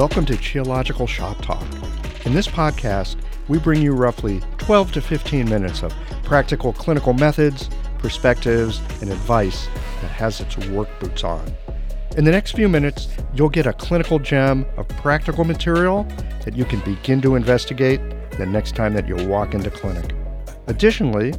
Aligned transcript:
Welcome 0.00 0.24
to 0.24 0.36
Geological 0.38 1.06
Shop 1.06 1.36
Talk. 1.42 1.62
In 2.24 2.32
this 2.32 2.48
podcast, 2.48 3.16
we 3.48 3.58
bring 3.58 3.82
you 3.82 3.92
roughly 3.92 4.40
12 4.56 4.92
to 4.92 5.02
15 5.02 5.46
minutes 5.46 5.82
of 5.82 5.92
practical 6.24 6.72
clinical 6.72 7.12
methods, 7.12 7.68
perspectives, 7.98 8.80
and 9.02 9.10
advice 9.10 9.68
that 10.00 10.10
has 10.10 10.40
its 10.40 10.56
work 10.68 10.88
boots 11.00 11.22
on. 11.22 11.54
In 12.16 12.24
the 12.24 12.30
next 12.30 12.52
few 12.52 12.66
minutes, 12.66 13.08
you'll 13.34 13.50
get 13.50 13.66
a 13.66 13.74
clinical 13.74 14.18
gem 14.18 14.64
of 14.78 14.88
practical 14.88 15.44
material 15.44 16.04
that 16.46 16.56
you 16.56 16.64
can 16.64 16.80
begin 16.80 17.20
to 17.20 17.34
investigate 17.34 18.00
the 18.38 18.46
next 18.46 18.74
time 18.74 18.94
that 18.94 19.06
you 19.06 19.16
walk 19.28 19.52
into 19.52 19.70
clinic. 19.70 20.14
Additionally, 20.66 21.34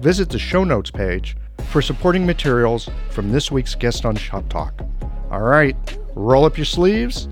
visit 0.00 0.28
the 0.28 0.38
show 0.38 0.64
notes 0.64 0.90
page 0.90 1.34
for 1.70 1.80
supporting 1.80 2.26
materials 2.26 2.90
from 3.08 3.32
this 3.32 3.50
week's 3.50 3.74
guest 3.74 4.04
on 4.04 4.16
Shop 4.16 4.46
Talk. 4.50 4.82
All 5.30 5.40
right, 5.40 5.74
roll 6.14 6.44
up 6.44 6.58
your 6.58 6.66
sleeves. 6.66 7.26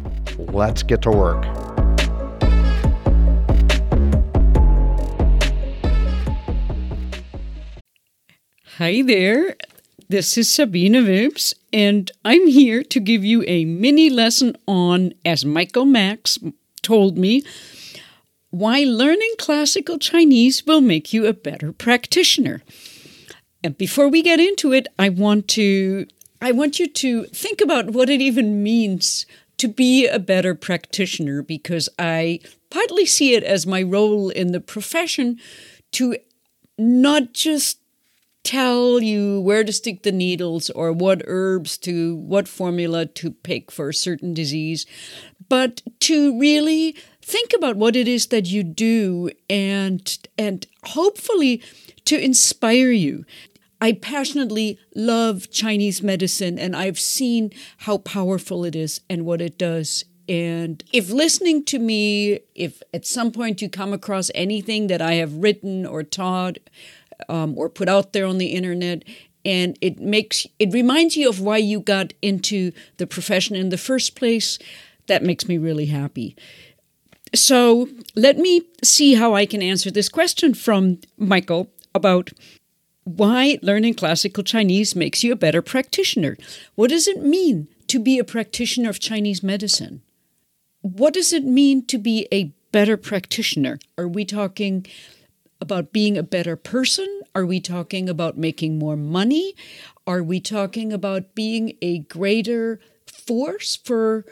Let's 0.48 0.82
get 0.82 1.02
to 1.02 1.10
work. 1.10 1.44
Hi 8.78 9.02
there. 9.02 9.56
This 10.08 10.38
is 10.38 10.50
Sabine 10.50 10.94
Wilms, 10.94 11.54
and 11.72 12.10
I'm 12.24 12.46
here 12.46 12.82
to 12.82 12.98
give 12.98 13.24
you 13.24 13.44
a 13.46 13.64
mini 13.66 14.08
lesson 14.08 14.56
on, 14.66 15.12
as 15.24 15.44
Michael 15.44 15.84
Max 15.84 16.38
told 16.82 17.18
me, 17.18 17.44
why 18.48 18.80
learning 18.80 19.34
classical 19.38 19.98
Chinese 19.98 20.66
will 20.66 20.80
make 20.80 21.12
you 21.12 21.26
a 21.26 21.34
better 21.34 21.72
practitioner. 21.72 22.62
And 23.62 23.76
before 23.76 24.08
we 24.08 24.22
get 24.22 24.40
into 24.40 24.72
it, 24.72 24.88
I 24.98 25.10
want 25.10 25.46
to 25.48 26.06
I 26.40 26.52
want 26.52 26.78
you 26.78 26.88
to 26.88 27.24
think 27.26 27.60
about 27.60 27.90
what 27.90 28.08
it 28.08 28.22
even 28.22 28.62
means 28.62 29.26
to 29.60 29.68
be 29.68 30.06
a 30.06 30.18
better 30.18 30.54
practitioner 30.54 31.42
because 31.42 31.86
I 31.98 32.40
partly 32.70 33.04
see 33.04 33.34
it 33.34 33.44
as 33.44 33.66
my 33.66 33.82
role 33.82 34.30
in 34.30 34.52
the 34.52 34.60
profession 34.60 35.38
to 35.92 36.16
not 36.78 37.34
just 37.34 37.78
tell 38.42 39.02
you 39.02 39.38
where 39.42 39.62
to 39.62 39.70
stick 39.70 40.02
the 40.02 40.12
needles 40.12 40.70
or 40.70 40.94
what 40.94 41.20
herbs 41.26 41.76
to 41.76 42.16
what 42.16 42.48
formula 42.48 43.04
to 43.04 43.32
pick 43.32 43.70
for 43.70 43.90
a 43.90 43.94
certain 43.94 44.32
disease 44.32 44.86
but 45.50 45.82
to 46.00 46.40
really 46.40 46.96
think 47.20 47.52
about 47.54 47.76
what 47.76 47.94
it 47.94 48.08
is 48.08 48.28
that 48.28 48.46
you 48.46 48.62
do 48.62 49.30
and 49.50 50.26
and 50.38 50.66
hopefully 50.84 51.62
to 52.06 52.18
inspire 52.18 52.90
you 52.90 53.26
I 53.80 53.92
passionately 53.92 54.78
love 54.94 55.50
Chinese 55.50 56.02
medicine 56.02 56.58
and 56.58 56.76
I've 56.76 56.98
seen 56.98 57.50
how 57.78 57.98
powerful 57.98 58.64
it 58.64 58.76
is 58.76 59.00
and 59.08 59.24
what 59.24 59.40
it 59.40 59.56
does. 59.56 60.04
And 60.28 60.84
if 60.92 61.10
listening 61.10 61.64
to 61.64 61.78
me, 61.78 62.40
if 62.54 62.82
at 62.94 63.06
some 63.06 63.32
point 63.32 63.62
you 63.62 63.68
come 63.68 63.92
across 63.92 64.30
anything 64.34 64.86
that 64.88 65.02
I 65.02 65.14
have 65.14 65.34
written 65.34 65.86
or 65.86 66.02
taught 66.02 66.58
um, 67.28 67.58
or 67.58 67.68
put 67.68 67.88
out 67.88 68.12
there 68.12 68.26
on 68.26 68.38
the 68.38 68.48
internet, 68.48 69.02
and 69.44 69.76
it 69.80 69.98
makes 69.98 70.46
it 70.58 70.72
reminds 70.72 71.16
you 71.16 71.28
of 71.28 71.40
why 71.40 71.56
you 71.56 71.80
got 71.80 72.12
into 72.22 72.72
the 72.98 73.06
profession 73.06 73.56
in 73.56 73.70
the 73.70 73.78
first 73.78 74.14
place, 74.14 74.58
that 75.06 75.22
makes 75.22 75.48
me 75.48 75.58
really 75.58 75.86
happy. 75.86 76.36
So 77.34 77.88
let 78.14 78.38
me 78.38 78.62
see 78.84 79.14
how 79.14 79.34
I 79.34 79.46
can 79.46 79.62
answer 79.62 79.90
this 79.90 80.08
question 80.08 80.54
from 80.54 81.00
Michael 81.16 81.70
about 81.94 82.30
why 83.16 83.58
learning 83.62 83.94
classical 83.94 84.44
Chinese 84.44 84.94
makes 84.94 85.24
you 85.24 85.32
a 85.32 85.36
better 85.36 85.62
practitioner. 85.62 86.36
What 86.74 86.90
does 86.90 87.08
it 87.08 87.22
mean 87.22 87.68
to 87.88 87.98
be 87.98 88.18
a 88.18 88.24
practitioner 88.24 88.90
of 88.90 89.00
Chinese 89.00 89.42
medicine? 89.42 90.02
What 90.82 91.14
does 91.14 91.32
it 91.32 91.44
mean 91.44 91.84
to 91.86 91.98
be 91.98 92.26
a 92.32 92.52
better 92.72 92.96
practitioner? 92.96 93.78
Are 93.98 94.08
we 94.08 94.24
talking 94.24 94.86
about 95.60 95.92
being 95.92 96.16
a 96.16 96.22
better 96.22 96.56
person? 96.56 97.22
Are 97.34 97.44
we 97.44 97.60
talking 97.60 98.08
about 98.08 98.38
making 98.38 98.78
more 98.78 98.96
money? 98.96 99.54
Are 100.06 100.22
we 100.22 100.40
talking 100.40 100.92
about 100.92 101.34
being 101.34 101.76
a 101.82 101.98
greater 101.98 102.80
force 103.06 103.76
for 103.76 104.24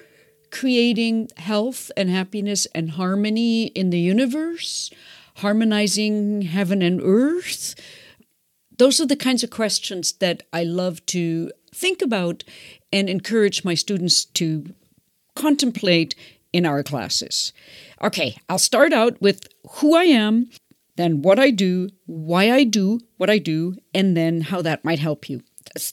creating 0.50 1.28
health 1.36 1.90
and 1.96 2.08
happiness 2.08 2.66
and 2.74 2.92
harmony 2.92 3.66
in 3.66 3.90
the 3.90 4.00
universe? 4.00 4.90
Harmonizing 5.36 6.42
heaven 6.42 6.80
and 6.80 7.00
earth? 7.02 7.74
Those 8.78 9.00
are 9.00 9.06
the 9.06 9.16
kinds 9.16 9.42
of 9.42 9.50
questions 9.50 10.12
that 10.12 10.44
I 10.52 10.64
love 10.64 11.04
to 11.06 11.50
think 11.74 12.00
about 12.00 12.44
and 12.92 13.10
encourage 13.10 13.64
my 13.64 13.74
students 13.74 14.24
to 14.24 14.72
contemplate 15.34 16.14
in 16.52 16.64
our 16.64 16.82
classes. 16.82 17.52
Okay, 18.02 18.38
I'll 18.48 18.58
start 18.58 18.92
out 18.92 19.20
with 19.20 19.46
who 19.72 19.94
I 19.94 20.04
am, 20.04 20.48
then 20.96 21.22
what 21.22 21.38
I 21.38 21.50
do, 21.50 21.90
why 22.06 22.50
I 22.50 22.64
do 22.64 23.00
what 23.16 23.28
I 23.28 23.38
do, 23.38 23.76
and 23.92 24.16
then 24.16 24.42
how 24.42 24.62
that 24.62 24.84
might 24.84 24.98
help 24.98 25.28
you. 25.28 25.42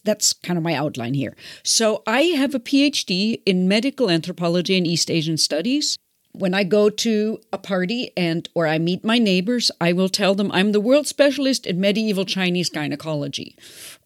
That's, 0.04 0.32
kind 0.32 0.58
of 0.58 0.64
my 0.64 0.74
outline 0.74 1.16
here. 1.16 1.36
So, 1.64 2.02
I 2.08 2.22
have 2.22 2.56
a 2.56 2.62
PhD 2.62 3.42
in 3.46 3.68
medical 3.68 4.10
anthropology 4.10 4.78
and 4.78 4.88
East 4.88 5.12
Asian 5.12 5.38
studies 5.38 5.98
when 6.40 6.54
I 6.54 6.64
go 6.64 6.90
to 6.90 7.40
a 7.52 7.58
party 7.58 8.12
and 8.16 8.48
or 8.54 8.68
I 8.68 8.78
meet 8.78 9.04
my 9.04 9.18
neighbors, 9.18 9.72
I 9.80 9.94
will 9.94 10.10
tell 10.10 10.36
them 10.36 10.52
I'm 10.52 10.72
the 10.72 10.82
world 10.82 11.08
specialist 11.08 11.66
in 11.66 11.80
medieval 11.80 12.26
Chinese 12.26 12.70
gynecology. 12.70 13.56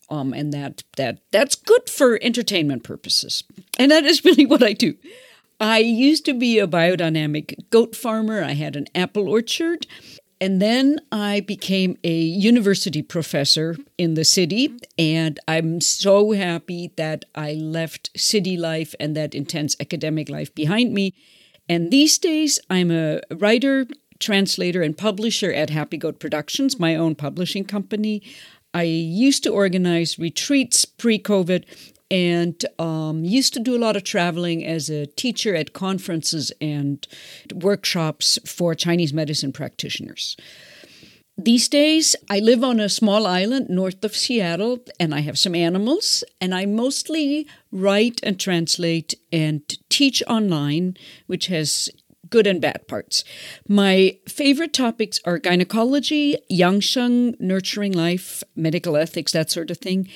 Um, 0.10 0.34
and 0.34 0.52
that 0.54 0.84
that 0.98 1.20
that's 1.32 1.56
good 1.56 1.90
for 1.90 2.20
entertainment 2.22 2.84
purposes. 2.84 3.44
And 3.78 3.92
that 3.92 4.06
is 4.06 4.26
really 4.26 4.46
what 4.46 4.64
I 4.64 4.74
do. 4.74 4.96
I 5.60 5.80
used 5.80 6.26
to 6.26 6.34
be 6.34 6.58
a 6.58 6.68
biodynamic 6.68 7.70
goat 7.70 7.96
farmer. 7.96 8.44
I 8.44 8.54
had 8.54 8.76
an 8.76 8.88
apple 8.96 9.28
orchard. 9.28 9.86
And 10.42 10.62
then 10.62 11.00
I 11.12 11.42
became 11.42 11.98
a 12.02 12.14
university 12.18 13.02
professor 13.02 13.76
in 13.98 14.14
the 14.14 14.24
city. 14.24 14.74
And 14.98 15.38
I'm 15.50 15.82
so 15.82 16.32
happy 16.32 16.94
that 16.96 17.26
I 17.36 17.54
left 17.56 18.10
city 18.18 18.56
life 18.56 18.96
and 19.02 19.18
that 19.18 19.36
intense 19.36 19.76
academic 19.82 20.30
life 20.30 20.56
behind 20.56 20.94
me 20.94 21.14
and 21.70 21.92
these 21.92 22.18
days, 22.18 22.60
I'm 22.70 22.90
a 22.90 23.22
writer, 23.32 23.86
translator, 24.20 24.82
and 24.82 24.98
publisher 24.98 25.54
at 25.54 25.70
Happy 25.70 25.98
Goat 25.98 26.20
Productions, 26.20 26.80
my 26.80 26.96
own 26.96 27.16
publishing 27.16 27.64
company. 27.64 28.24
I 28.74 28.84
used 28.84 29.44
to 29.44 29.52
organize 29.52 30.18
retreats 30.18 30.86
pre 30.86 31.20
COVID 31.20 31.66
and 32.12 32.66
um, 32.80 33.24
used 33.24 33.54
to 33.54 33.60
do 33.60 33.76
a 33.76 33.80
lot 33.80 33.96
of 33.96 34.04
traveling 34.04 34.66
as 34.66 34.90
a 34.90 35.06
teacher 35.06 35.56
at 35.56 35.74
conferences 35.74 36.52
and 36.60 37.08
workshops 37.54 38.40
for 38.46 38.74
Chinese 38.74 39.14
medicine 39.14 39.52
practitioners. 39.52 40.36
These 41.42 41.70
days, 41.70 42.18
I 42.30 42.40
live 42.40 42.66
on 42.66 42.82
a 42.82 42.90
small 42.90 43.26
island 43.26 43.70
north 43.70 44.04
of 44.04 44.14
Seattle 44.14 44.80
and 45.00 45.16
I 45.16 45.22
have 45.22 45.40
some 45.40 45.56
animals, 45.56 46.22
and 46.42 46.54
I 46.54 46.66
mostly 46.66 47.48
write 47.72 48.20
and 48.24 48.38
translate 48.38 49.14
and 49.32 49.62
teach 49.88 50.22
online, 50.28 50.98
which 51.28 51.48
has 51.48 51.88
good 52.30 52.46
and 52.46 52.60
bad 52.60 52.90
parts. 52.90 53.24
My 53.70 54.18
favorite 54.28 54.74
topics 54.74 55.22
are 55.24 55.40
gynecology, 55.40 56.36
Yangsheng, 56.52 57.40
nurturing 57.40 57.94
life, 57.94 58.44
medical 58.58 58.98
ethics, 58.98 59.32
that 59.32 59.50
sort 59.50 59.72
of 59.72 59.78
thing. 59.78 60.10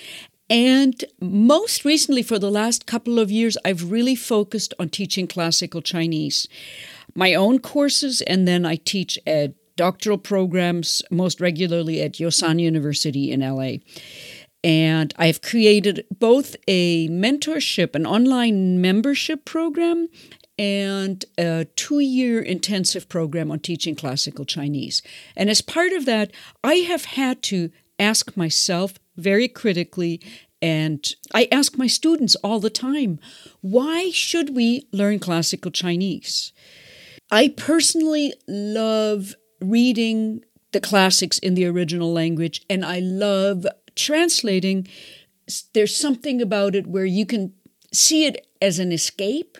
And 0.49 1.05
most 1.21 1.85
recently, 1.85 2.23
for 2.23 2.37
the 2.37 2.51
last 2.51 2.85
couple 2.85 3.17
of 3.17 3.31
years, 3.31 3.57
I've 3.63 3.91
really 3.91 4.15
focused 4.15 4.73
on 4.77 4.89
teaching 4.89 5.27
classical 5.27 5.81
Chinese. 5.81 6.49
My 7.15 7.33
own 7.33 7.59
courses, 7.59 8.21
and 8.23 8.45
then 8.45 8.65
I 8.65 8.75
teach 8.75 9.17
at 9.25 9.53
doctoral 9.75 10.17
programs 10.17 11.01
most 11.09 11.41
regularly 11.41 12.01
at 12.01 12.13
Yosan 12.13 12.59
University 12.59 13.31
in 13.31 13.41
LA. 13.41 13.77
And 14.63 15.13
I've 15.17 15.41
created 15.41 16.05
both 16.09 16.55
a 16.67 17.09
mentorship, 17.09 17.95
an 17.95 18.05
online 18.05 18.79
membership 18.79 19.43
program, 19.43 20.07
and 20.57 21.25
a 21.37 21.65
two 21.75 21.99
year 21.99 22.41
intensive 22.41 23.09
program 23.09 23.51
on 23.51 23.59
teaching 23.59 23.95
classical 23.95 24.45
Chinese. 24.45 25.01
And 25.35 25.49
as 25.49 25.61
part 25.61 25.91
of 25.91 26.05
that, 26.05 26.31
I 26.63 26.75
have 26.75 27.05
had 27.05 27.41
to 27.43 27.71
ask 27.99 28.37
myself 28.37 28.93
very 29.15 29.47
critically, 29.47 30.21
and 30.61 31.13
I 31.33 31.47
ask 31.51 31.77
my 31.77 31.87
students 31.87 32.35
all 32.35 32.59
the 32.59 32.69
time 32.69 33.19
why 33.61 34.11
should 34.11 34.55
we 34.55 34.87
learn 34.91 35.19
classical 35.19 35.71
Chinese? 35.71 36.53
I 37.31 37.49
personally 37.49 38.33
love 38.47 39.33
reading 39.61 40.43
the 40.71 40.79
classics 40.79 41.37
in 41.37 41.55
the 41.55 41.65
original 41.65 42.11
language, 42.11 42.63
and 42.69 42.83
I 42.83 42.99
love 42.99 43.65
translating. 43.95 44.87
There's 45.73 45.95
something 45.95 46.41
about 46.41 46.75
it 46.75 46.87
where 46.87 47.05
you 47.05 47.25
can 47.25 47.53
see 47.91 48.25
it 48.25 48.47
as 48.61 48.79
an 48.79 48.91
escape, 48.91 49.57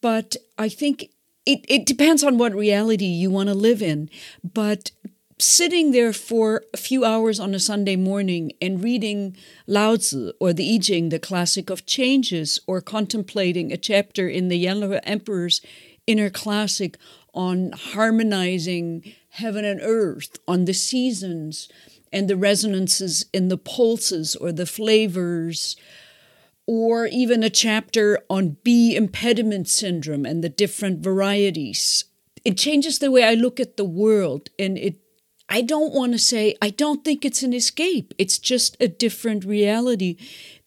but 0.00 0.36
I 0.58 0.68
think 0.68 1.10
it, 1.46 1.64
it 1.68 1.86
depends 1.86 2.22
on 2.22 2.38
what 2.38 2.54
reality 2.54 3.06
you 3.06 3.30
want 3.30 3.48
to 3.48 3.54
live 3.54 3.82
in. 3.82 4.10
But 4.42 4.90
sitting 5.38 5.90
there 5.90 6.12
for 6.12 6.62
a 6.72 6.76
few 6.76 7.04
hours 7.04 7.40
on 7.40 7.54
a 7.54 7.58
Sunday 7.58 7.96
morning 7.96 8.52
and 8.60 8.82
reading 8.82 9.36
Lao 9.66 9.96
Tzu 9.96 10.32
or 10.40 10.52
the 10.52 10.74
I 10.74 10.78
Ching, 10.78 11.08
the 11.08 11.18
classic 11.18 11.68
of 11.68 11.84
changes, 11.84 12.60
or 12.66 12.80
contemplating 12.80 13.72
a 13.72 13.76
chapter 13.76 14.28
in 14.28 14.48
the 14.48 14.58
Yellow 14.58 15.00
Emperors 15.02 15.60
inner 16.06 16.30
classic 16.30 16.96
on 17.34 17.72
harmonizing 17.72 19.14
heaven 19.30 19.64
and 19.64 19.80
earth, 19.82 20.38
on 20.46 20.64
the 20.64 20.74
seasons 20.74 21.68
and 22.12 22.28
the 22.28 22.36
resonances 22.36 23.24
in 23.32 23.48
the 23.48 23.56
pulses 23.56 24.36
or 24.36 24.52
the 24.52 24.66
flavors, 24.66 25.76
or 26.66 27.06
even 27.06 27.42
a 27.42 27.50
chapter 27.50 28.20
on 28.28 28.56
Bi 28.64 28.94
impediment 28.94 29.68
syndrome 29.68 30.24
and 30.24 30.44
the 30.44 30.48
different 30.48 31.00
varieties. 31.00 32.04
It 32.44 32.58
changes 32.58 32.98
the 32.98 33.10
way 33.10 33.24
I 33.24 33.34
look 33.34 33.58
at 33.60 33.76
the 33.76 33.84
world 33.84 34.50
and 34.58 34.76
it 34.78 34.98
I 35.48 35.60
don't 35.60 35.92
want 35.92 36.12
to 36.12 36.18
say 36.18 36.54
I 36.62 36.70
don't 36.70 37.04
think 37.04 37.24
it's 37.24 37.42
an 37.42 37.52
escape. 37.52 38.14
It's 38.16 38.38
just 38.38 38.76
a 38.80 38.88
different 38.88 39.44
reality 39.44 40.16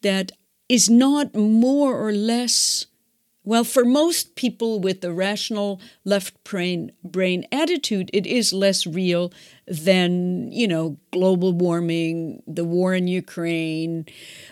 that 0.01 0.31
is 0.69 0.89
not 0.89 1.35
more 1.35 1.95
or 1.95 2.11
less 2.11 2.85
well, 3.45 3.63
for 3.63 3.85
most 3.85 4.35
people 4.35 4.79
with 4.79 5.03
a 5.03 5.13
rational 5.13 5.79
left 6.03 6.43
brain, 6.43 6.91
brain 7.03 7.45
attitude, 7.51 8.09
it 8.11 8.25
is 8.25 8.51
less 8.51 8.87
real 8.87 9.31
than, 9.67 10.51
you 10.51 10.67
know, 10.67 10.97
global 11.11 11.53
warming, 11.53 12.41
the 12.47 12.65
war 12.65 12.95
in 12.95 13.07
Ukraine, 13.07 14.07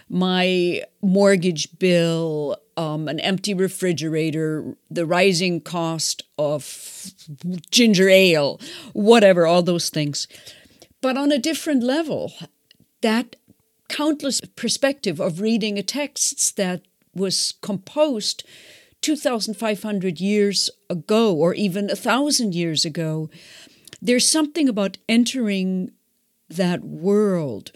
my 0.10 0.84
mortgage 1.01 1.78
bill, 1.80 2.56
um, 2.78 3.07
an 3.07 3.19
empty 3.19 3.56
refrigerator, 3.56 4.75
the 4.90 5.06
rising 5.06 5.60
cost 5.60 6.24
of 6.38 7.12
ginger 7.72 8.10
ale, 8.10 8.62
whatever, 8.94 9.48
all 9.48 9.63
those 9.63 9.90
things. 9.90 10.28
But 11.01 11.18
on 11.18 11.31
a 11.31 11.40
different 11.40 11.84
level, 11.84 12.31
that 13.01 13.36
countless 13.90 14.40
perspective 14.56 15.19
of 15.19 15.42
reading 15.42 15.78
a 15.78 15.84
text 15.84 16.57
that 16.57 16.81
was 17.13 17.56
composed 17.62 18.44
2,500 19.03 20.19
years 20.19 20.69
ago, 20.89 21.33
or 21.33 21.53
even 21.53 21.89
a 21.89 21.95
thousand 21.95 22.55
years 22.55 22.85
ago, 22.85 23.29
there's 24.01 24.27
something 24.27 24.67
about 24.67 24.97
entering 25.07 25.91
that 26.50 26.83
world 26.83 27.71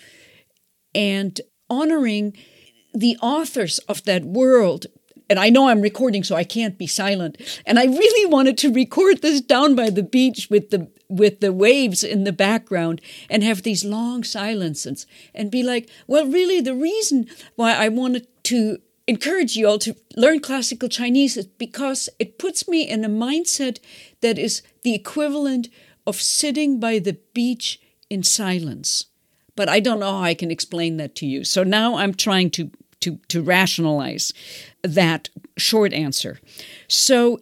and 0.96 1.40
honoring 1.70 2.36
the 2.94 3.18
authors 3.22 3.78
of 3.88 4.04
that 4.06 4.24
world. 4.26 4.88
And 5.30 5.38
I 5.40 5.50
know 5.50 5.68
I'm 5.68 5.82
recording, 5.82 6.24
so 6.24 6.36
I 6.36 6.44
can't 6.44 6.78
be 6.78 6.88
silent. 6.88 7.38
And 7.66 7.78
I 7.78 7.86
really 7.86 8.26
wanted 8.32 8.58
to 8.60 8.74
record 8.74 9.22
this 9.22 9.42
down 9.42 9.76
by 9.76 9.90
the 9.90 10.04
beach 10.04 10.48
with 10.50 10.70
the 10.70 10.90
with 11.10 11.40
the 11.40 11.54
waves 11.54 12.04
in 12.04 12.26
the 12.26 12.34
background 12.34 13.00
and 13.30 13.42
have 13.42 13.64
these 13.64 13.86
long 13.86 14.26
silences 14.26 15.08
and 15.34 15.50
be 15.50 15.64
like, 15.64 15.90
well, 16.06 16.26
really, 16.28 16.60
the 16.60 16.76
reason 16.76 17.28
why 17.56 17.74
I 17.74 17.88
wanted 17.88 18.28
to 18.44 18.80
encourage 19.08 19.56
you 19.56 19.68
all 19.68 19.80
to 19.80 19.96
learn 20.16 20.40
classical 20.40 20.90
Chinese 20.90 21.44
because 21.58 22.10
it 22.20 22.38
puts 22.38 22.68
me 22.68 22.88
in 22.88 23.06
a 23.06 23.10
mindset 23.10 23.80
that 24.22 24.38
is 24.38 24.62
the 24.84 24.94
equivalent 24.94 25.70
of 26.06 26.18
sitting 26.18 26.80
by 26.80 27.00
the 27.00 27.18
beach 27.34 27.80
in 28.10 28.24
silence. 28.24 29.06
But 29.56 29.70
I 29.70 29.80
don't 29.80 30.00
know 30.00 30.12
how 30.12 30.24
I 30.24 30.34
can 30.34 30.52
explain 30.52 30.98
that 30.98 31.16
to 31.16 31.26
you. 31.26 31.44
So 31.44 31.64
now 31.64 31.96
I'm 31.96 32.14
trying 32.14 32.52
to 32.52 32.72
to, 33.02 33.20
to 33.28 33.44
rationalize 33.44 34.34
that 34.82 35.30
short 35.56 35.94
answer. 35.94 36.40
So 36.88 37.40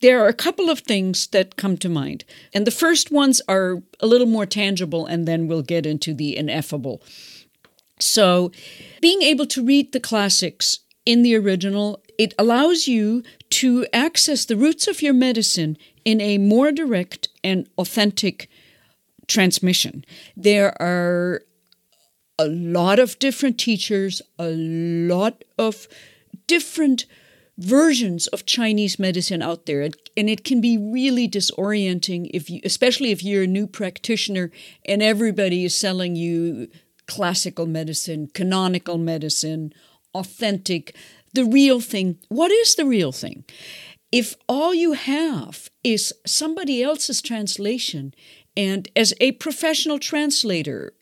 there 0.00 0.22
are 0.24 0.28
a 0.28 0.34
couple 0.34 0.70
of 0.70 0.80
things 0.80 1.26
that 1.28 1.56
come 1.56 1.76
to 1.78 1.88
mind. 1.88 2.24
And 2.52 2.66
the 2.66 2.72
first 2.72 3.10
ones 3.10 3.40
are 3.48 3.82
a 4.00 4.06
little 4.06 4.26
more 4.26 4.46
tangible, 4.46 5.06
and 5.06 5.28
then 5.28 5.46
we'll 5.46 5.62
get 5.62 5.86
into 5.86 6.14
the 6.14 6.36
ineffable. 6.36 7.02
So, 7.98 8.50
being 9.02 9.20
able 9.22 9.46
to 9.46 9.64
read 9.64 9.92
the 9.92 10.00
classics 10.00 10.80
in 11.06 11.22
the 11.22 11.36
original, 11.36 12.02
it 12.18 12.34
allows 12.38 12.86
you 12.86 13.22
to 13.50 13.86
access 13.92 14.44
the 14.44 14.56
roots 14.56 14.86
of 14.86 15.02
your 15.02 15.14
medicine 15.14 15.76
in 16.04 16.20
a 16.20 16.38
more 16.38 16.72
direct 16.72 17.28
and 17.42 17.68
authentic 17.78 18.48
transmission. 19.26 20.04
There 20.36 20.80
are 20.80 21.42
a 22.38 22.46
lot 22.46 22.98
of 22.98 23.18
different 23.18 23.58
teachers, 23.58 24.22
a 24.38 24.48
lot 24.48 25.44
of 25.58 25.88
different 26.46 27.06
versions 27.58 28.26
of 28.28 28.46
Chinese 28.46 28.98
medicine 28.98 29.42
out 29.42 29.66
there, 29.66 29.82
and 30.16 30.30
it 30.30 30.44
can 30.44 30.60
be 30.60 30.78
really 30.78 31.28
disorienting 31.28 32.30
if 32.32 32.48
you, 32.48 32.60
especially 32.64 33.10
if 33.10 33.22
you're 33.22 33.42
a 33.42 33.46
new 33.46 33.66
practitioner 33.66 34.50
and 34.86 35.02
everybody 35.02 35.64
is 35.64 35.74
selling 35.74 36.16
you 36.16 36.68
classical 37.06 37.66
medicine, 37.66 38.30
canonical 38.32 38.96
medicine, 38.96 39.74
authentic, 40.14 40.94
the 41.34 41.44
real 41.44 41.80
thing. 41.80 42.18
What 42.28 42.50
is 42.50 42.74
the 42.74 42.84
real 42.84 43.12
thing? 43.12 43.44
If 44.12 44.34
all 44.48 44.74
you 44.74 44.92
have 44.92 45.70
is 45.84 46.12
somebody 46.26 46.82
else's 46.82 47.22
translation, 47.22 48.12
and 48.56 48.88
as 48.96 49.14
a 49.20 49.32
professional 49.32 49.98
translator, 49.98 50.92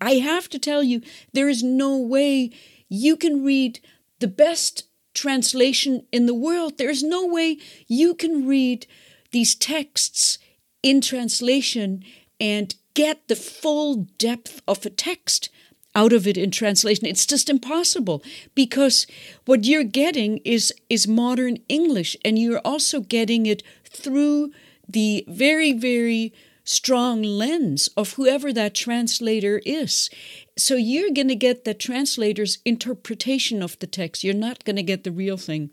I 0.00 0.14
have 0.14 0.48
to 0.50 0.58
tell 0.58 0.82
you, 0.82 1.00
there 1.32 1.48
is 1.48 1.62
no 1.62 1.98
way 1.98 2.50
you 2.88 3.16
can 3.16 3.44
read 3.44 3.80
the 4.20 4.28
best 4.28 4.84
translation 5.14 6.06
in 6.12 6.26
the 6.26 6.34
world. 6.34 6.78
There 6.78 6.90
is 6.90 7.02
no 7.02 7.26
way 7.26 7.58
you 7.88 8.14
can 8.14 8.46
read 8.46 8.86
these 9.32 9.54
texts 9.54 10.38
in 10.82 11.00
translation 11.00 12.04
and 12.40 12.74
get 12.94 13.26
the 13.26 13.36
full 13.36 14.06
depth 14.18 14.60
of 14.68 14.84
a 14.86 14.90
text 14.90 15.48
out 15.94 16.12
of 16.12 16.26
it 16.26 16.36
in 16.36 16.50
translation. 16.50 17.06
It's 17.06 17.26
just 17.26 17.48
impossible 17.48 18.22
because 18.54 19.06
what 19.44 19.64
you're 19.64 19.84
getting 19.84 20.38
is 20.38 20.72
is 20.88 21.06
modern 21.08 21.58
English, 21.68 22.16
and 22.24 22.38
you're 22.38 22.60
also 22.64 23.00
getting 23.00 23.46
it 23.46 23.62
through 23.84 24.52
the 24.88 25.24
very 25.28 25.72
very 25.72 26.32
strong 26.64 27.22
lens 27.22 27.88
of 27.96 28.14
whoever 28.14 28.52
that 28.52 28.74
translator 28.74 29.60
is. 29.66 30.08
So 30.56 30.76
you're 30.76 31.10
going 31.10 31.28
to 31.28 31.34
get 31.34 31.64
the 31.64 31.74
translator's 31.74 32.58
interpretation 32.64 33.62
of 33.62 33.78
the 33.78 33.86
text. 33.86 34.24
You're 34.24 34.34
not 34.34 34.64
going 34.64 34.76
to 34.76 34.82
get 34.82 35.04
the 35.04 35.12
real 35.12 35.36
thing. 35.36 35.72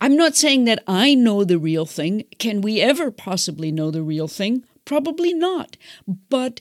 I'm 0.00 0.16
not 0.16 0.36
saying 0.36 0.64
that 0.64 0.82
I 0.86 1.14
know 1.14 1.44
the 1.44 1.58
real 1.58 1.86
thing. 1.86 2.24
Can 2.38 2.60
we 2.60 2.80
ever 2.80 3.10
possibly 3.10 3.72
know 3.72 3.90
the 3.90 4.02
real 4.02 4.28
thing? 4.28 4.64
Probably 4.84 5.32
not. 5.32 5.76
But 6.28 6.60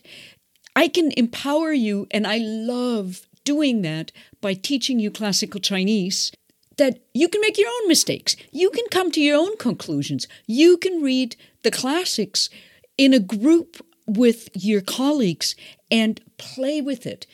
I 0.75 0.88
can 0.88 1.12
empower 1.18 1.73
you, 1.73 2.07
and 2.12 2.25
I 2.25 2.38
love 2.38 3.27
doing 3.44 3.81
that 3.81 4.12
by 4.39 4.53
teaching 4.53 5.00
you 5.00 5.12
classical 5.12 5.59
Chinese. 5.59 6.31
That 6.77 7.00
you 7.13 7.27
can 7.27 7.41
make 7.41 7.57
your 7.57 7.68
own 7.68 7.88
mistakes. 7.88 8.35
You 8.51 8.69
can 8.72 8.86
come 8.89 9.12
to 9.12 9.22
your 9.22 9.38
own 9.38 9.57
conclusions. 9.57 10.27
You 10.48 10.77
can 10.77 11.01
read 11.01 11.36
the 11.63 11.72
classics 11.72 12.50
in 12.98 13.13
a 13.13 13.19
group 13.19 13.86
with 14.07 14.50
your 14.53 14.81
colleagues 14.81 15.55
and 15.91 16.19
play 16.38 16.81
with 16.81 17.05
it. 17.05 17.27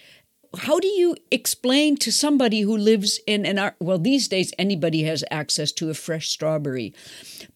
How 0.58 0.80
do 0.80 0.88
you 0.88 1.16
explain 1.32 1.98
to 1.98 2.12
somebody 2.12 2.62
who 2.62 2.76
lives 2.76 3.20
in 3.28 3.46
an 3.46 3.60
art? 3.60 3.76
well 3.80 4.00
these 4.00 4.28
days 4.28 4.54
anybody 4.58 5.04
has 5.04 5.24
access 5.30 5.72
to 5.74 5.90
a 5.90 5.94
fresh 5.94 6.30
strawberry. 6.30 6.94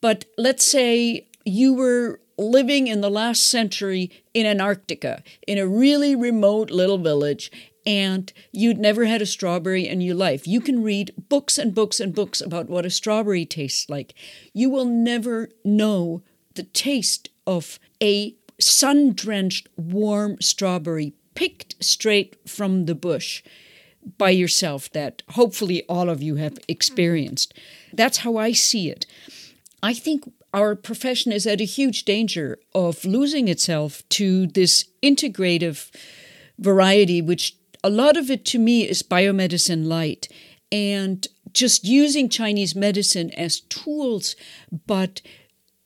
But 0.02 0.26
let's 0.38 0.66
say 0.66 1.28
you 1.46 1.74
were 1.74 2.20
living 2.42 2.88
in 2.88 3.02
the 3.02 3.10
last 3.10 3.48
century 3.48 4.12
in 4.34 4.46
Antarctica, 4.46 5.24
in 5.48 5.58
a 5.58 5.68
really 5.68 6.16
remote 6.16 6.72
little 6.72 6.98
village, 6.98 7.52
and 7.86 8.32
you'd 8.52 8.78
never 8.78 9.06
had 9.06 9.22
a 9.22 9.26
strawberry 9.26 9.88
in 9.88 10.02
your 10.02 10.16
life. 10.16 10.48
You 10.48 10.62
can 10.62 10.84
read 10.84 11.14
books 11.30 11.58
and 11.58 11.74
books 11.74 12.00
and 12.00 12.14
books 12.14 12.42
about 12.42 12.70
what 12.70 12.86
a 12.86 12.90
strawberry 12.90 13.46
tastes 13.46 13.90
like. 13.90 14.14
You 14.54 14.70
will 14.70 14.86
never 14.86 15.50
know 15.64 16.24
the 16.56 16.64
taste 16.64 17.30
of 17.48 17.80
a 18.02 18.36
sun 18.60 19.14
drenched, 19.14 19.68
warm 19.78 20.40
strawberry 20.42 21.14
picked 21.34 21.84
straight 21.84 22.38
from 22.48 22.86
the 22.86 22.96
bush 22.96 23.42
by 24.18 24.30
yourself 24.32 24.92
that 24.92 25.24
hopefully 25.30 25.84
all 25.88 26.10
of 26.10 26.22
you 26.22 26.36
have 26.36 26.58
experienced. 26.68 27.54
That's 27.94 28.20
how 28.20 28.38
I 28.38 28.52
see 28.52 28.90
it. 28.90 29.06
I 29.84 29.94
think 29.94 30.32
our 30.54 30.76
profession 30.76 31.32
is 31.32 31.48
at 31.48 31.62
a 31.62 31.66
huge 31.66 32.04
danger 32.04 32.60
of 32.76 33.06
losing 33.06 33.48
itself 33.48 34.08
to 34.10 34.48
this 34.48 34.86
integrative 35.02 35.90
variety, 36.60 37.22
which 37.22 37.56
a 37.84 37.90
lot 37.90 38.18
of 38.18 38.30
it 38.30 38.46
to 38.46 38.60
me 38.60 38.88
is 38.88 39.02
biomedicine 39.02 39.86
light 39.86 40.28
and 40.72 41.28
just 41.54 41.84
using 41.84 42.30
Chinese 42.30 42.76
medicine 42.76 43.32
as 43.32 43.62
tools, 43.62 44.36
but 44.86 45.22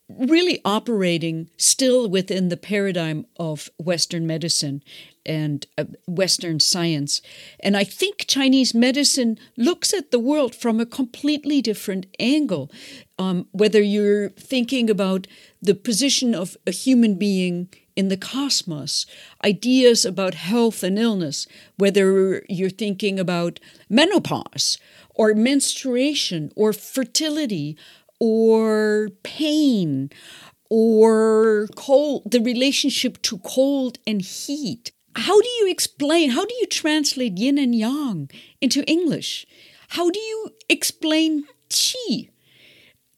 really 0.08 0.60
operating 0.64 1.50
still 1.56 2.08
within 2.08 2.48
the 2.48 2.56
paradigm 2.56 3.26
of 3.38 3.68
Western 3.78 4.26
medicine 4.26 4.82
and 5.24 5.66
uh, 5.76 5.84
Western 6.06 6.60
science. 6.60 7.20
And 7.58 7.76
I 7.76 7.82
think 7.82 8.26
Chinese 8.28 8.72
medicine 8.72 9.38
looks 9.56 9.92
at 9.92 10.12
the 10.12 10.20
world 10.20 10.54
from 10.54 10.78
a 10.78 10.86
completely 10.86 11.60
different 11.60 12.06
angle. 12.20 12.70
Um, 13.18 13.46
whether 13.52 13.80
you're 13.80 14.28
thinking 14.30 14.90
about 14.90 15.26
the 15.62 15.74
position 15.74 16.34
of 16.34 16.56
a 16.66 16.70
human 16.70 17.14
being 17.14 17.68
in 17.96 18.08
the 18.08 18.16
cosmos, 18.18 19.06
ideas 19.42 20.04
about 20.04 20.34
health 20.34 20.82
and 20.82 20.98
illness, 20.98 21.46
whether 21.78 22.44
you're 22.48 22.68
thinking 22.68 23.18
about 23.18 23.58
menopause 23.88 24.78
or 25.14 25.34
menstruation 25.34 26.52
or 26.54 26.74
fertility 26.74 27.76
or 28.20 29.08
pain 29.22 30.10
or 30.68 31.68
cold, 31.74 32.30
the 32.30 32.40
relationship 32.40 33.22
to 33.22 33.38
cold 33.38 33.98
and 34.06 34.20
heat. 34.20 34.92
How 35.14 35.40
do 35.40 35.48
you 35.60 35.70
explain, 35.70 36.30
how 36.30 36.44
do 36.44 36.54
you 36.60 36.66
translate 36.66 37.38
yin 37.38 37.56
and 37.56 37.74
yang 37.74 38.30
into 38.60 38.84
English? 38.84 39.46
How 39.90 40.10
do 40.10 40.20
you 40.20 40.50
explain 40.68 41.44
qi? 41.70 42.28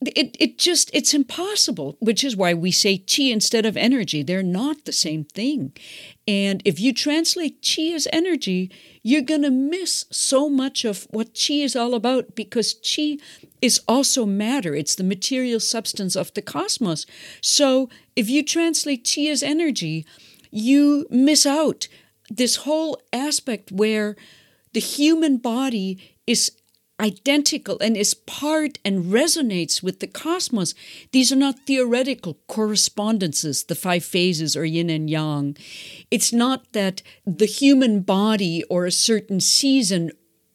It, 0.01 0.37
it 0.39 0.57
just, 0.57 0.89
it's 0.93 1.13
impossible, 1.13 1.97
which 1.99 2.23
is 2.23 2.37
why 2.37 2.53
we 2.53 2.71
say 2.71 2.97
chi 2.97 3.23
instead 3.23 3.65
of 3.65 3.75
energy. 3.75 4.23
They're 4.23 4.41
not 4.41 4.85
the 4.85 4.93
same 4.93 5.25
thing. 5.25 5.73
And 6.25 6.61
if 6.63 6.79
you 6.79 6.93
translate 6.93 7.65
chi 7.67 7.91
as 7.93 8.07
energy, 8.13 8.71
you're 9.03 9.21
going 9.21 9.41
to 9.41 9.51
miss 9.51 10.05
so 10.09 10.47
much 10.47 10.85
of 10.85 11.05
what 11.09 11.37
chi 11.37 11.55
is 11.55 11.75
all 11.75 11.93
about 11.93 12.33
because 12.33 12.75
chi 12.75 13.17
is 13.61 13.81
also 13.89 14.25
matter. 14.25 14.73
It's 14.73 14.95
the 14.95 15.03
material 15.03 15.59
substance 15.59 16.15
of 16.15 16.33
the 16.33 16.41
cosmos. 16.41 17.05
So 17.41 17.89
if 18.15 18.29
you 18.29 18.41
translate 18.41 19.09
chi 19.13 19.23
as 19.23 19.43
energy, 19.43 20.05
you 20.49 21.07
miss 21.09 21.45
out 21.45 21.89
this 22.29 22.57
whole 22.57 23.01
aspect 23.11 23.71
where 23.71 24.15
the 24.73 24.79
human 24.79 25.37
body 25.37 26.15
is 26.25 26.51
identical 26.99 27.77
and 27.79 27.95
is 27.95 28.13
part 28.13 28.79
and 28.83 29.05
resonates 29.05 29.81
with 29.81 29.99
the 29.99 30.07
cosmos. 30.07 30.73
These 31.11 31.31
are 31.31 31.37
not 31.37 31.59
theoretical 31.65 32.37
correspondences, 32.47 33.63
the 33.63 33.75
five 33.75 34.03
phases 34.03 34.55
or 34.55 34.65
yin 34.65 34.89
and 34.89 35.09
yang. 35.09 35.57
It's 36.11 36.33
not 36.33 36.71
that 36.73 37.01
the 37.25 37.45
human 37.45 38.01
body 38.01 38.63
or 38.69 38.85
a 38.85 38.91
certain 38.91 39.39
season 39.39 40.11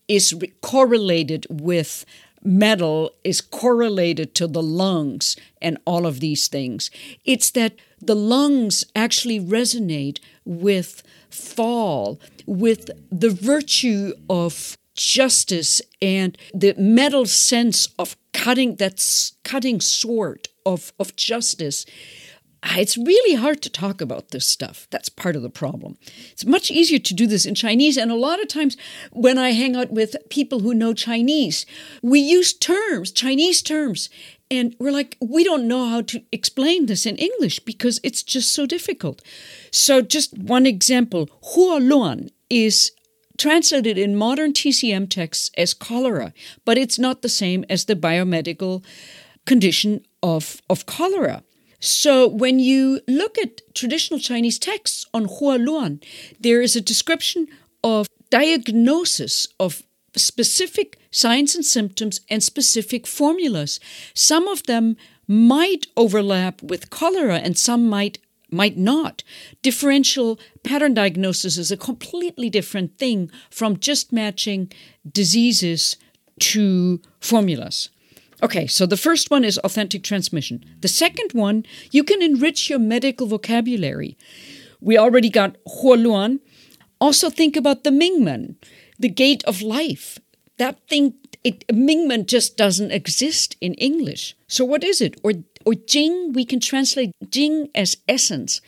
is 0.08 0.34
correlated 0.60 1.46
with 1.48 2.04
metal, 2.44 3.10
is 3.24 3.40
correlated 3.40 4.34
to 4.34 4.46
the 4.46 4.62
lungs 4.62 5.36
and 5.62 5.78
all 5.86 6.06
of 6.06 6.20
these 6.20 6.46
things. 6.46 6.90
It's 7.24 7.50
that 7.52 7.76
the 8.00 8.14
lungs 8.14 8.84
actually 8.94 9.40
resonate 9.40 10.20
with 10.44 11.02
fall, 11.30 12.20
with 12.46 12.90
the 13.10 13.30
virtue 13.30 14.12
of 14.28 14.76
justice 14.94 15.82
and 16.00 16.36
the 16.52 16.74
metal 16.76 17.26
sense 17.26 17.88
of 17.98 18.16
cutting 18.32 18.76
that 18.76 19.32
cutting 19.42 19.80
sword 19.80 20.48
of, 20.64 20.92
of 20.98 21.14
justice 21.16 21.84
ah, 22.64 22.78
it's 22.78 22.96
really 22.96 23.34
hard 23.34 23.62
to 23.62 23.70
talk 23.70 24.00
about 24.00 24.30
this 24.30 24.46
stuff. 24.46 24.88
That's 24.90 25.08
part 25.08 25.36
of 25.36 25.42
the 25.42 25.50
problem. 25.50 25.96
It's 26.32 26.46
much 26.46 26.70
easier 26.70 26.98
to 26.98 27.14
do 27.14 27.26
this 27.26 27.46
in 27.46 27.54
Chinese. 27.54 27.96
And 27.96 28.10
a 28.10 28.16
lot 28.16 28.40
of 28.40 28.48
times 28.48 28.76
when 29.12 29.38
I 29.38 29.50
hang 29.50 29.76
out 29.76 29.90
with 29.90 30.16
people 30.30 30.60
who 30.60 30.74
know 30.74 30.94
Chinese, 30.94 31.66
we 32.02 32.20
use 32.20 32.52
terms, 32.52 33.12
Chinese 33.12 33.62
terms. 33.62 34.08
And 34.50 34.74
we're 34.78 34.92
like, 34.92 35.16
we 35.20 35.44
don't 35.44 35.68
know 35.68 35.88
how 35.88 36.02
to 36.02 36.22
explain 36.32 36.86
this 36.86 37.06
in 37.06 37.16
English 37.16 37.60
because 37.60 38.00
it's 38.02 38.22
just 38.22 38.52
so 38.52 38.66
difficult. 38.66 39.22
So, 39.70 40.00
just 40.00 40.36
one 40.36 40.66
example 40.66 41.28
Huoluan 41.54 42.30
is 42.50 42.92
translated 43.38 43.98
in 43.98 44.16
modern 44.16 44.52
TCM 44.52 45.08
texts 45.08 45.50
as 45.56 45.74
cholera, 45.74 46.32
but 46.64 46.78
it's 46.78 46.98
not 46.98 47.22
the 47.22 47.28
same 47.28 47.64
as 47.68 47.84
the 47.84 47.96
biomedical 47.96 48.84
condition 49.46 50.04
of, 50.22 50.60
of 50.70 50.86
cholera. 50.86 51.42
So 51.80 52.26
when 52.28 52.58
you 52.58 53.00
look 53.06 53.36
at 53.36 53.60
traditional 53.74 54.18
Chinese 54.18 54.58
texts 54.58 55.04
on 55.12 55.26
Hua 55.26 55.58
Huoluan, 55.58 56.02
there 56.40 56.62
is 56.62 56.74
a 56.76 56.80
description 56.80 57.46
of 57.82 58.06
diagnosis 58.30 59.46
of 59.60 59.82
specific 60.16 60.98
signs 61.10 61.54
and 61.54 61.64
symptoms 61.64 62.20
and 62.30 62.42
specific 62.42 63.06
formulas. 63.06 63.80
Some 64.14 64.48
of 64.48 64.62
them 64.64 64.96
might 65.28 65.86
overlap 65.96 66.62
with 66.62 66.90
cholera 66.90 67.36
and 67.36 67.58
some 67.58 67.88
might 67.88 68.18
might 68.54 68.76
not. 68.76 69.22
Differential 69.62 70.38
pattern 70.62 70.94
diagnosis 70.94 71.58
is 71.58 71.70
a 71.70 71.76
completely 71.76 72.48
different 72.48 72.96
thing 72.98 73.30
from 73.50 73.78
just 73.78 74.12
matching 74.12 74.72
diseases 75.10 75.96
to 76.38 77.00
formulas. 77.20 77.90
Okay, 78.42 78.66
so 78.66 78.84
the 78.84 78.96
first 78.96 79.30
one 79.30 79.44
is 79.44 79.58
authentic 79.58 80.02
transmission. 80.02 80.64
The 80.80 80.88
second 80.88 81.32
one, 81.32 81.64
you 81.90 82.04
can 82.04 82.22
enrich 82.22 82.68
your 82.68 82.78
medical 82.78 83.26
vocabulary. 83.26 84.18
We 84.80 84.98
already 84.98 85.30
got 85.30 85.56
Huoluan. 85.64 86.40
Also, 87.00 87.30
think 87.30 87.56
about 87.56 87.84
the 87.84 87.90
Mingmen, 87.90 88.56
the 88.98 89.08
gate 89.08 89.42
of 89.44 89.62
life. 89.62 90.18
That 90.58 90.78
thing, 90.88 91.14
it, 91.42 91.66
Mingmen 91.68 92.26
just 92.26 92.56
doesn't 92.56 92.92
exist 92.92 93.56
in 93.60 93.74
English. 93.74 94.36
So, 94.46 94.64
what 94.64 94.84
is 94.84 95.00
it? 95.00 95.18
Or 95.24 95.32
or 95.64 95.74
Jing, 95.74 96.32
we 96.32 96.44
can 96.44 96.60
translate 96.60 97.12
Jing 97.28 97.68
as 97.74 97.96
essence, 98.08 98.60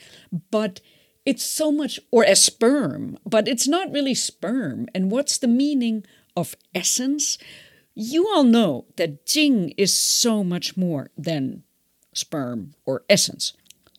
but 0.50 0.81
it's 1.25 1.45
so 1.45 1.73
much, 1.73 1.99
or 2.11 2.25
as 2.25 2.43
sperm, 2.43 3.19
but 3.26 3.49
it's 3.49 3.67
not 3.67 3.93
really 3.93 4.15
sperm. 4.15 4.88
And 4.95 5.11
what's 5.11 5.38
the 5.38 5.49
meaning 5.49 6.05
of 6.37 6.55
essence? 6.75 7.37
You 7.95 8.29
all 8.29 8.45
know 8.45 8.85
that 8.97 9.26
Jing 9.26 9.71
is 9.76 9.95
so 9.95 10.45
much 10.45 10.76
more 10.76 11.11
than 11.17 11.65
sperm 12.12 12.75
or 12.85 13.03
essence. 13.09 13.53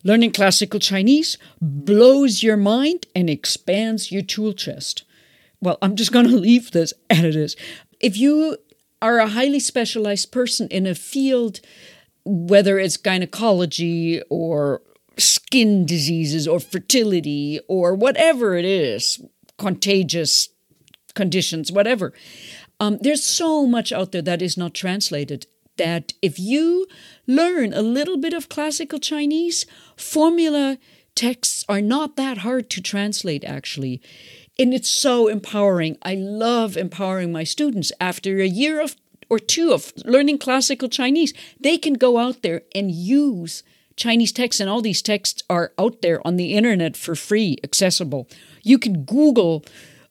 Learning 0.03 0.31
classical 0.31 0.79
Chinese 0.79 1.37
blows 1.59 2.43
your 2.43 2.57
mind 2.57 3.07
and 3.15 3.29
expands 3.29 4.11
your 4.11 4.21
tool 4.21 4.53
chest. 4.53 5.03
Well, 5.59 5.77
I'm 5.81 5.95
just 5.95 6.11
going 6.11 6.27
to 6.29 6.37
leave 6.37 6.71
this 6.71 6.93
as 7.09 7.23
it 7.23 7.35
is. 7.35 7.55
If 7.99 8.15
you 8.17 8.57
are 9.01 9.19
a 9.19 9.27
highly 9.27 9.59
specialized 9.59 10.31
person 10.31 10.67
in 10.69 10.87
a 10.87 10.95
field 10.95 11.59
whether 12.27 12.77
it's 12.77 12.97
gynecology 12.97 14.21
or 14.29 14.81
skin 15.17 15.85
diseases 15.85 16.47
or 16.47 16.59
fertility 16.59 17.59
or 17.67 17.95
whatever 17.95 18.55
it 18.55 18.65
is, 18.65 19.19
contagious 19.57 20.49
conditions, 21.15 21.71
whatever. 21.71 22.13
Um, 22.79 22.99
there's 23.01 23.23
so 23.23 23.65
much 23.65 23.91
out 23.91 24.11
there 24.11 24.21
that 24.21 24.41
is 24.41 24.57
not 24.57 24.73
translated 24.73 25.47
that 25.77 26.13
if 26.21 26.37
you 26.39 26.87
learn 27.25 27.73
a 27.73 27.81
little 27.81 28.17
bit 28.17 28.33
of 28.33 28.49
classical 28.49 28.99
Chinese, 28.99 29.65
formula 29.95 30.77
texts 31.15 31.65
are 31.67 31.81
not 31.81 32.15
that 32.15 32.39
hard 32.39 32.69
to 32.71 32.81
translate, 32.81 33.43
actually. 33.43 34.01
And 34.59 34.73
it's 34.73 34.89
so 34.89 35.27
empowering. 35.27 35.97
I 36.01 36.15
love 36.15 36.77
empowering 36.77 37.31
my 37.31 37.43
students. 37.43 37.91
After 37.99 38.39
a 38.39 38.47
year 38.47 38.81
of 38.81 38.95
or 39.29 39.39
two 39.39 39.73
of 39.73 39.93
learning 40.05 40.37
classical 40.37 40.89
Chinese, 40.89 41.33
they 41.59 41.77
can 41.77 41.93
go 41.93 42.17
out 42.17 42.41
there 42.41 42.61
and 42.73 42.91
use 42.91 43.63
Chinese 43.95 44.31
texts, 44.31 44.59
and 44.59 44.69
all 44.69 44.81
these 44.81 45.01
texts 45.01 45.43
are 45.49 45.73
out 45.79 46.01
there 46.01 46.25
on 46.25 46.37
the 46.37 46.53
internet 46.53 46.95
for 46.95 47.15
free, 47.15 47.57
accessible. 47.63 48.27
You 48.63 48.77
can 48.77 49.03
Google 49.03 49.65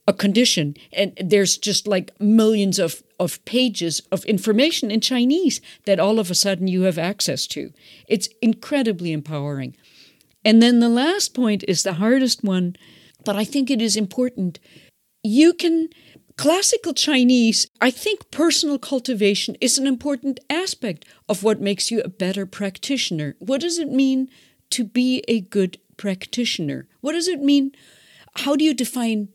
a 0.08 0.12
condition, 0.12 0.76
and 0.92 1.16
there's 1.23 1.56
just 1.56 1.87
like 1.87 2.18
millions 2.20 2.78
of, 2.78 3.02
of 3.18 3.44
pages 3.44 4.00
of 4.12 4.25
information 4.25 4.90
in 4.90 5.00
Chinese 5.00 5.61
that 5.85 6.00
all 6.00 6.18
of 6.18 6.30
a 6.30 6.35
sudden 6.35 6.68
you 6.68 6.82
have 6.82 6.99
access 6.99 7.46
to. 7.49 7.73
It's 8.08 8.28
incredibly 8.42 9.12
empowering. 9.12 9.76
And 10.44 10.62
then 10.62 10.80
the 10.80 10.88
last 10.88 11.35
point 11.35 11.64
is 11.66 11.82
the 11.82 11.94
hardest 11.94 12.44
one, 12.44 12.76
but 13.25 13.37
I 13.37 13.44
think 13.44 13.70
it 13.70 13.82
is 13.82 13.96
important. 13.96 14.61
You 15.25 15.52
can 15.52 15.88
Classical 16.37 16.93
Chinese, 16.93 17.66
I 17.81 17.90
think 17.90 18.31
personal 18.31 18.78
cultivation 18.78 19.57
is 19.59 19.78
an 19.78 19.87
important 19.87 20.38
aspect 20.50 21.07
of 21.31 21.43
what 21.43 21.62
makes 21.62 21.90
you 21.90 22.02
a 22.02 22.11
better 22.11 22.45
practitioner. 22.45 23.37
What 23.38 23.62
does 23.62 23.78
it 23.78 23.88
mean 23.88 24.28
to 24.71 24.85
be 24.85 25.25
a 25.28 25.40
good 25.40 25.78
practitioner? 25.97 26.88
What 27.00 27.12
does 27.12 27.26
it 27.26 27.40
mean? 27.40 27.73
How 28.37 28.55
do 28.55 28.64
you 28.64 28.75
define 28.75 29.28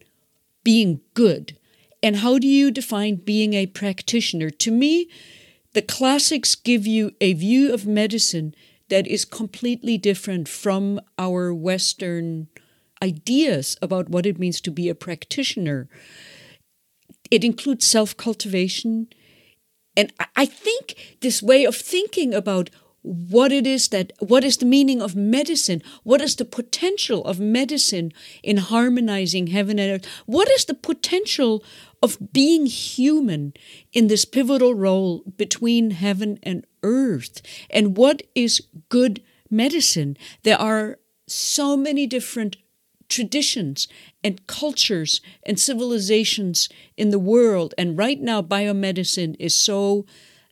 being 0.63 1.01
good? 1.15 1.58
And 2.03 2.17
how 2.17 2.38
do 2.38 2.48
you 2.48 2.70
define 2.70 3.15
being 3.15 3.55
a 3.55 3.65
practitioner? 3.65 4.51
To 4.51 4.72
me, 4.72 5.10
the 5.74 5.81
classics 5.81 6.53
give 6.53 6.86
you 6.86 7.13
a 7.20 7.34
view 7.34 7.74
of 7.74 7.88
medicine 7.88 8.53
that 8.89 9.08
is 9.08 9.25
completely 9.25 9.98
different 9.98 10.48
from 10.48 11.00
our 11.17 11.51
Western 11.51 12.48
ideas 13.01 13.75
about 13.81 14.10
what 14.10 14.27
it 14.27 14.38
means 14.38 14.62
to 14.62 14.70
be 14.70 14.88
a 14.88 14.93
practitioner. 14.93 15.89
It 17.31 17.43
includes 17.43 17.88
self 17.88 18.15
cultivation. 18.17 19.07
And 19.97 20.13
I 20.35 20.45
think 20.45 21.17
this 21.21 21.41
way 21.41 21.65
of 21.65 21.75
thinking 21.75 22.33
about 22.33 22.69
what 23.03 23.51
it 23.51 23.65
is 23.65 23.88
that, 23.89 24.13
what 24.19 24.43
is 24.43 24.57
the 24.57 24.65
meaning 24.65 25.01
of 25.01 25.15
medicine? 25.15 25.81
What 26.03 26.21
is 26.21 26.35
the 26.35 26.45
potential 26.45 27.25
of 27.25 27.39
medicine 27.39 28.13
in 28.43 28.57
harmonizing 28.57 29.47
heaven 29.47 29.79
and 29.79 29.91
earth? 29.91 30.05
What 30.27 30.50
is 30.51 30.65
the 30.65 30.75
potential 30.75 31.63
of 32.03 32.17
being 32.31 32.67
human 32.67 33.53
in 33.91 34.07
this 34.07 34.23
pivotal 34.23 34.75
role 34.75 35.23
between 35.35 35.91
heaven 35.91 36.38
and 36.43 36.65
earth? 36.83 37.41
And 37.69 37.97
what 37.97 38.21
is 38.35 38.61
good 38.89 39.23
medicine? 39.50 40.15
There 40.43 40.59
are 40.59 41.00
so 41.27 41.75
many 41.75 42.05
different 42.05 42.57
traditions 43.11 43.87
and 44.23 44.47
cultures 44.47 45.21
and 45.43 45.59
civilizations 45.59 46.69
in 46.97 47.09
the 47.09 47.19
world. 47.19 47.75
And 47.77 47.97
right 47.97 48.19
now, 48.19 48.41
biomedicine 48.41 49.35
is 49.37 49.53
so 49.53 50.05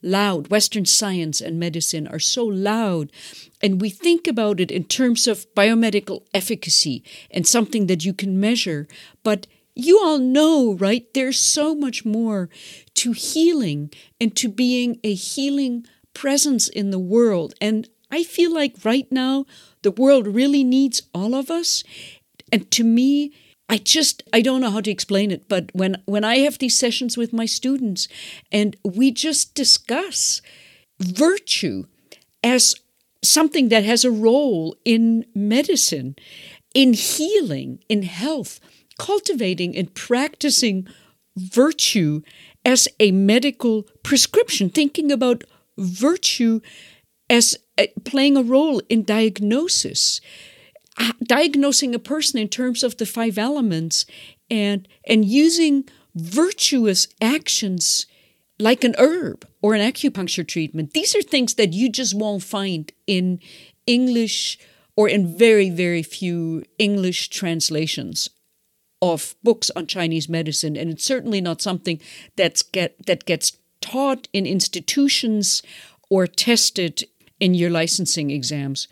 loud. 0.04 0.50
Western 0.50 0.86
science 0.86 1.42
and 1.42 1.60
medicine 1.60 2.08
are 2.08 2.20
so 2.20 2.46
loud. 2.46 3.12
And 3.62 3.82
we 3.82 3.90
think 3.90 4.28
about 4.28 4.60
it 4.60 4.72
in 4.72 4.84
terms 4.84 5.28
of 5.28 5.48
biomedical 5.56 6.26
efficacy 6.34 7.04
and 7.32 7.48
something 7.48 7.88
that 7.88 8.06
you 8.06 8.14
can 8.14 8.40
measure. 8.40 8.88
But 9.24 9.48
you 9.76 10.00
all 10.00 10.20
know, 10.20 10.74
right? 10.74 11.06
There's 11.14 11.40
so 11.40 11.74
much 11.74 12.06
more 12.06 12.50
to 12.96 13.14
healing 13.14 13.92
and 14.20 14.36
to 14.36 14.50
being 14.50 15.00
a 15.04 15.14
healing 15.14 15.86
presence 16.14 16.68
in 16.68 16.92
the 16.92 17.00
world. 17.00 17.54
And 17.62 17.88
I 18.12 18.24
feel 18.24 18.54
like 18.54 18.84
right 18.84 19.10
now, 19.12 19.46
the 19.82 19.92
world 19.92 20.28
really 20.28 20.64
needs 20.64 21.04
all 21.14 21.36
of 21.36 21.50
us. 21.50 21.84
And 22.52 22.70
to 22.72 22.84
me, 22.84 23.34
I 23.70 23.78
just 23.78 24.24
I 24.34 24.42
don't 24.42 24.62
know 24.62 24.72
how 24.72 24.82
to 24.82 24.92
explain 24.92 25.32
it, 25.32 25.48
but 25.48 25.70
when 25.74 26.02
when 26.06 26.24
I 26.24 26.40
have 26.40 26.58
these 26.58 26.78
sessions 26.78 27.18
with 27.18 27.32
my 27.34 27.46
students 27.46 28.08
and 28.52 28.76
we 28.84 29.12
just 29.12 29.54
discuss 29.54 30.42
virtue 31.00 31.86
as 32.44 32.76
something 33.24 33.70
that 33.70 33.84
has 33.84 34.04
a 34.04 34.12
role 34.12 34.76
in 34.86 35.26
medicine, 35.36 36.16
in 36.74 36.94
healing, 36.94 37.80
in 37.90 38.04
health, 38.04 38.60
cultivating 38.98 39.76
and 39.76 39.94
practicing 39.94 40.88
virtue 41.38 42.22
as 42.66 42.88
a 43.00 43.12
medical 43.12 43.84
prescription, 44.04 44.70
thinking 44.70 45.12
about 45.12 45.44
virtue 45.78 46.60
as 47.30 47.58
uh, 47.78 47.86
playing 48.04 48.36
a 48.36 48.44
role 48.44 48.82
in 48.90 49.04
diagnosis, 49.04 50.20
diagnosing 51.24 51.96
a 51.96 52.00
person 52.00 52.40
in 52.40 52.50
terms 52.50 52.84
of 52.84 52.98
the 52.98 53.06
five 53.06 53.38
elements, 53.38 54.06
and 54.50 54.88
and 55.08 55.26
using 55.26 55.88
virtuous 56.16 57.08
actions 57.22 58.06
like 58.60 58.84
an 58.84 58.96
herb 58.98 59.48
or 59.62 59.74
an 59.74 59.82
acupuncture 59.82 60.46
treatment. 60.46 60.94
These 60.94 61.16
are 61.16 61.22
things 61.22 61.56
that 61.56 61.74
you 61.74 61.90
just 61.90 62.14
won't 62.14 62.44
find 62.44 62.92
in 63.08 63.40
English 63.88 64.60
or 64.96 65.08
in 65.08 65.38
very 65.38 65.70
very 65.70 66.04
few 66.04 66.64
English 66.78 67.30
translations 67.30 68.30
of 69.02 69.36
books 69.44 69.72
on 69.76 69.88
Chinese 69.88 70.28
medicine, 70.28 70.76
and 70.76 70.90
it's 70.90 71.06
certainly 71.06 71.42
not 71.42 71.62
something 71.62 72.02
that's 72.36 72.62
get 72.62 73.06
that 73.06 73.26
gets 73.26 73.58
taught 73.82 74.28
in 74.34 74.46
institutions 74.46 75.62
or 76.10 76.28
tested 76.28 77.06
in 77.40 77.54
your 77.54 77.70
licensing 77.70 78.30
exams. 78.32 78.88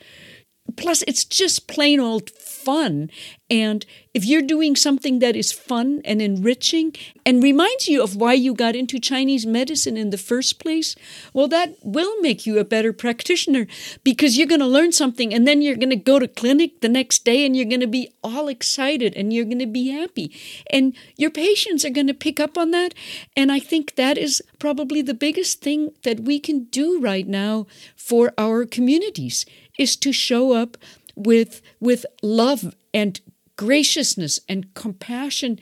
Plus, 0.76 1.04
it's 1.08 1.26
just 1.26 1.68
plain 1.68 2.00
old 2.00 2.30
fun. 2.68 3.10
And 3.50 3.86
if 4.14 4.26
you're 4.26 4.42
doing 4.42 4.76
something 4.76 5.20
that 5.20 5.38
is 5.38 5.54
fun 5.54 6.02
and 6.04 6.22
enriching 6.22 6.94
and 7.26 7.42
reminds 7.42 7.88
you 7.88 8.04
of 8.04 8.18
why 8.18 8.34
you 8.34 8.54
got 8.54 8.76
into 8.76 9.00
Chinese 9.00 9.46
medicine 9.46 9.96
in 9.96 10.10
the 10.10 10.18
first 10.18 10.60
place, 10.60 10.96
well, 11.34 11.48
that 11.48 11.76
will 11.82 12.20
make 12.20 12.46
you 12.46 12.60
a 12.60 12.66
better 12.66 12.92
practitioner 12.92 13.68
because 14.04 14.38
you're 14.38 14.48
going 14.48 14.60
to 14.60 14.68
learn 14.68 14.92
something 14.92 15.34
and 15.34 15.48
then 15.48 15.62
you're 15.62 15.78
going 15.78 15.92
to 15.92 15.96
go 15.96 16.20
to 16.20 16.28
clinic 16.28 16.82
the 16.82 16.90
next 16.90 17.24
day 17.24 17.46
and 17.46 17.56
you're 17.56 17.66
going 17.66 17.80
to 17.80 17.88
be 17.88 18.10
all 18.22 18.50
excited 18.50 19.14
and 19.16 19.32
you're 19.32 19.46
going 19.46 19.60
to 19.60 19.66
be 19.66 19.92
happy. 19.92 20.36
And 20.70 20.94
your 21.16 21.32
patients 21.32 21.86
are 21.86 21.90
going 21.90 22.08
to 22.08 22.14
pick 22.14 22.40
up 22.42 22.58
on 22.58 22.72
that. 22.72 22.94
And 23.38 23.50
I 23.50 23.60
think 23.60 23.96
that 23.96 24.18
is 24.18 24.44
probably 24.60 25.02
the 25.02 25.14
biggest 25.14 25.62
thing 25.62 25.94
that 26.04 26.22
we 26.22 26.40
can 26.40 26.66
do 26.66 27.00
right 27.00 27.28
now 27.28 27.68
for 27.96 28.34
our 28.38 28.66
communities 28.66 29.46
is 29.78 29.96
to 29.98 30.12
show 30.12 30.54
up 30.54 30.78
with 31.16 31.62
with 31.80 32.06
love 32.22 32.76
and 32.94 33.20
graciousness 33.56 34.40
and 34.48 34.74
compassion 34.74 35.60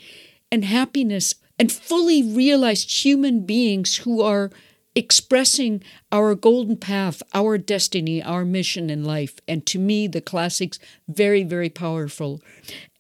and 0.52 0.66
happiness 0.66 1.36
and 1.58 1.72
fully 1.72 2.22
realized 2.22 3.06
human 3.06 3.46
beings 3.46 3.98
who 3.98 4.22
are 4.22 4.52
expressing 4.96 5.84
our 6.12 6.36
golden 6.36 6.78
path, 6.78 7.22
our 7.34 7.58
destiny, 7.58 8.24
our 8.24 8.46
mission 8.46 8.90
in 8.90 9.04
life. 9.04 9.36
And 9.48 9.66
to 9.68 9.80
me, 9.80 10.08
the 10.08 10.22
classics 10.22 10.80
very, 11.08 11.44
very 11.44 11.70
powerful. 11.70 12.42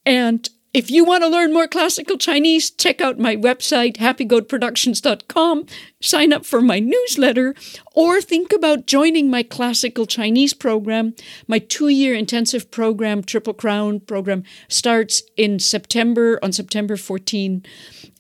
And 0.05 0.49
if 0.75 0.91
you 0.91 1.05
want 1.05 1.23
to 1.23 1.29
learn 1.29 1.53
more 1.53 1.69
classical 1.69 2.17
Chinese, 2.17 2.69
check 2.69 2.99
out 2.99 3.17
my 3.17 3.37
website, 3.37 3.95
happygoatproductions.com, 3.95 5.65
sign 6.01 6.33
up 6.33 6.45
for 6.45 6.59
my 6.59 6.79
newsletter, 6.79 7.55
or 7.93 8.19
think 8.19 8.51
about 8.51 8.85
joining 8.85 9.31
my 9.31 9.41
classical 9.41 10.05
Chinese 10.05 10.53
program. 10.53 11.15
My 11.47 11.59
two 11.59 11.87
year 11.87 12.13
intensive 12.13 12.71
program, 12.71 13.23
Triple 13.23 13.53
Crown 13.53 14.01
program, 14.01 14.43
starts 14.67 15.23
in 15.37 15.59
September, 15.59 16.39
on 16.43 16.51
September 16.51 16.97
14. 16.97 17.63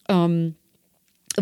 Um, 0.07 0.55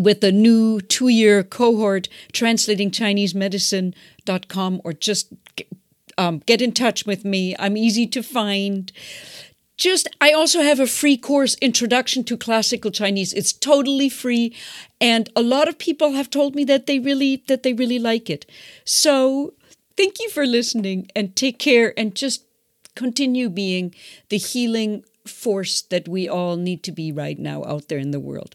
with 0.00 0.24
a 0.24 0.32
new 0.32 0.80
two 0.80 1.06
year 1.06 1.44
cohort, 1.44 2.08
translating 2.32 2.90
Chinese 2.90 3.36
medicine.com, 3.36 4.80
or 4.82 4.92
just 4.92 5.32
um, 6.18 6.40
get 6.46 6.60
in 6.60 6.72
touch 6.72 7.06
with 7.06 7.24
me. 7.24 7.54
I'm 7.60 7.76
easy 7.76 8.08
to 8.08 8.20
find 8.20 8.90
just 9.76 10.08
I 10.20 10.32
also 10.32 10.62
have 10.62 10.80
a 10.80 10.86
free 10.86 11.16
course 11.16 11.56
introduction 11.60 12.24
to 12.24 12.36
classical 12.36 12.90
Chinese. 12.90 13.32
It's 13.32 13.52
totally 13.52 14.08
free 14.08 14.54
and 15.00 15.28
a 15.34 15.42
lot 15.42 15.68
of 15.68 15.78
people 15.78 16.12
have 16.12 16.30
told 16.30 16.54
me 16.54 16.64
that 16.64 16.86
they 16.86 16.98
really 16.98 17.42
that 17.48 17.62
they 17.62 17.72
really 17.72 17.98
like 17.98 18.30
it. 18.30 18.46
So, 18.84 19.54
thank 19.96 20.20
you 20.20 20.30
for 20.30 20.46
listening 20.46 21.10
and 21.16 21.34
take 21.36 21.58
care 21.58 21.92
and 21.98 22.14
just 22.14 22.44
continue 22.94 23.48
being 23.48 23.94
the 24.28 24.38
healing 24.38 25.04
force 25.26 25.82
that 25.82 26.06
we 26.06 26.28
all 26.28 26.56
need 26.56 26.82
to 26.84 26.92
be 26.92 27.10
right 27.10 27.38
now 27.38 27.64
out 27.64 27.88
there 27.88 27.98
in 27.98 28.10
the 28.10 28.20
world. 28.20 28.52